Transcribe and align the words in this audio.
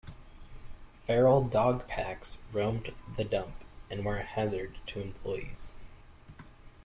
Feral 1.05 1.43
dog 1.47 1.85
packs 1.87 2.39
roamed 2.51 2.91
the 3.17 3.23
dump 3.23 3.53
and 3.87 4.03
were 4.03 4.17
a 4.17 4.23
hazard 4.23 4.79
to 4.87 4.99
employees. 4.99 5.73